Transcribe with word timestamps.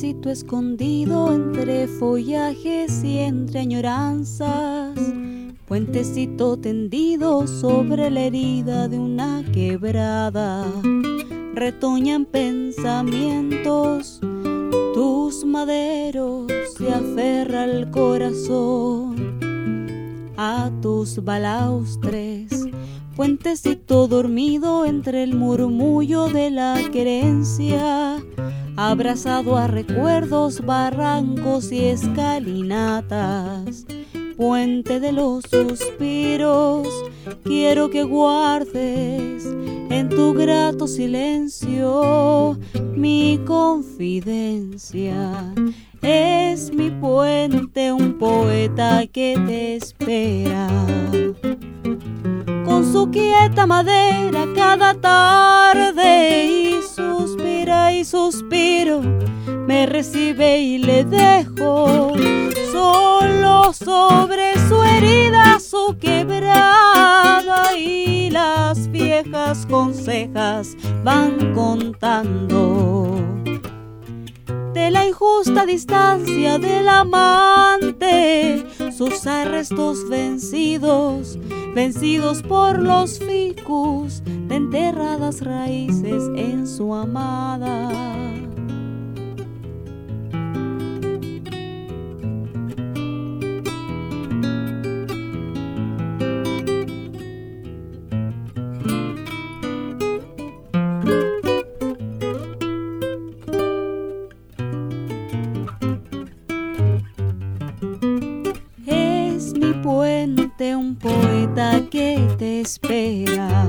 escondido 0.00 1.32
entre 1.34 1.86
follajes 1.86 3.04
y 3.04 3.18
entre 3.18 3.60
añoranzas. 3.60 4.98
Puentecito 5.66 6.56
tendido 6.56 7.46
sobre 7.46 8.10
la 8.10 8.20
herida 8.22 8.88
de 8.88 8.98
una 8.98 9.44
quebrada. 9.52 10.64
Retoñan 11.54 12.24
pensamientos, 12.24 14.20
tus 14.94 15.44
maderos 15.44 16.50
se 16.76 16.90
aferra 16.90 17.64
el 17.64 17.90
corazón 17.90 19.38
a 20.36 20.70
tus 20.80 21.22
balaustres 21.22 22.71
puentecito 23.16 24.06
dormido 24.08 24.86
entre 24.86 25.22
el 25.22 25.34
murmullo 25.34 26.28
de 26.28 26.50
la 26.50 26.78
querencia, 26.92 28.16
abrazado 28.76 29.56
a 29.56 29.66
recuerdos, 29.66 30.64
barrancos 30.64 31.72
y 31.72 31.86
escalinatas. 31.86 33.86
Puente 34.36 34.98
de 34.98 35.12
los 35.12 35.44
suspiros, 35.44 36.88
quiero 37.44 37.90
que 37.90 38.02
guardes 38.02 39.44
en 39.90 40.08
tu 40.08 40.32
grato 40.32 40.88
silencio 40.88 42.58
mi 42.96 43.38
confidencia. 43.46 45.54
Es 46.00 46.74
mi 46.74 46.90
puente, 46.90 47.92
un 47.92 48.18
poeta 48.18 49.06
que 49.06 49.40
te 49.46 49.76
espera 49.76 50.66
su 52.84 53.10
quieta 53.10 53.66
madera 53.66 54.46
cada 54.54 54.94
tarde 54.94 56.44
y 56.44 56.80
suspira 56.82 57.92
y 57.92 58.04
suspiro, 58.04 59.00
me 59.66 59.86
recibe 59.86 60.58
y 60.58 60.78
le 60.78 61.04
dejo 61.04 62.12
solo 62.72 63.72
sobre 63.72 64.54
su 64.68 64.82
herida 64.82 65.60
su 65.60 65.96
quebrada 65.98 67.76
y 67.76 68.30
las 68.30 68.90
viejas 68.90 69.66
consejas 69.66 70.76
van 71.04 71.54
contando. 71.54 73.16
De 74.74 74.90
la 74.90 75.06
injusta 75.06 75.66
distancia 75.66 76.58
del 76.58 76.88
amante, 76.88 78.64
sus 78.96 79.26
vencidos, 80.08 81.38
vencidos 81.74 82.42
por 82.42 82.78
los 82.78 83.18
ficus 83.18 84.22
de 84.24 84.56
enterradas 84.56 85.40
raíces 85.40 86.24
en 86.36 86.66
su 86.66 86.94
amada. 86.94 88.31
Un 110.24 110.94
poeta 110.94 111.80
que 111.90 112.16
te 112.38 112.60
espera. 112.60 113.66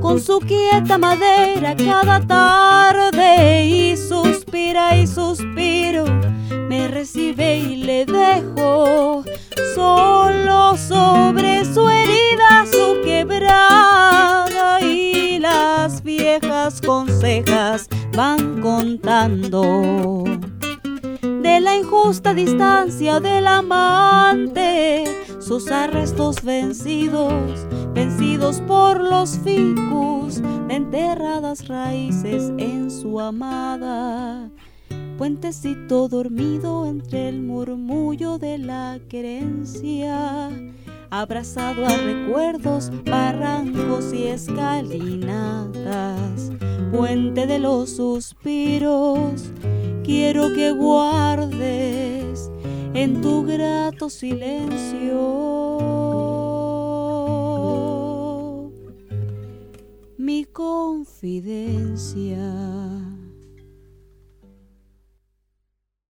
Con 0.00 0.20
su 0.20 0.38
quieta 0.38 0.98
madera 0.98 1.74
cada 1.74 2.20
tarde 2.20 3.66
y 3.66 3.96
suspira 3.96 4.96
y 4.96 5.08
suspiro, 5.08 6.04
me 6.68 6.86
recibe 6.86 7.58
y 7.58 7.76
le 7.76 8.06
dejo 8.06 9.24
solo 9.74 10.76
sobre 10.76 11.64
su 11.64 11.88
herida 11.88 12.64
su 12.70 13.00
quebrada. 13.04 14.80
Y 14.80 15.40
las 15.40 16.04
viejas 16.04 16.80
consejas 16.80 17.88
van 18.12 18.60
contando 18.60 20.24
la 21.60 21.76
injusta 21.76 22.34
distancia 22.34 23.20
del 23.20 23.46
amante, 23.46 25.04
sus 25.40 25.70
arrestos 25.70 26.42
vencidos, 26.42 27.66
vencidos 27.94 28.60
por 28.60 29.00
los 29.00 29.38
ficus 29.38 30.42
de 30.68 30.74
enterradas 30.74 31.66
raíces 31.68 32.52
en 32.58 32.90
su 32.90 33.18
amada. 33.20 34.50
Puentecito 35.16 36.08
dormido 36.08 36.86
entre 36.86 37.28
el 37.28 37.42
murmullo 37.42 38.38
de 38.38 38.58
la 38.58 38.98
querencia, 39.08 40.50
abrazado 41.10 41.86
a 41.86 41.96
recuerdos, 41.96 42.92
barrancos 43.04 44.12
y 44.12 44.28
escalinatas, 44.28 45.72
puente 46.92 47.46
de 47.46 47.58
los 47.58 47.90
suspiros 47.90 49.50
quiero 50.08 50.54
que 50.54 50.70
guardes 50.72 52.50
en 52.94 53.20
tu 53.20 53.44
grato 53.44 54.08
silencio 54.08 55.18
mi 60.16 60.46
confidencia. 60.46 62.38